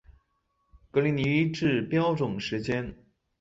[0.89, 2.91] 格林尼治标准时间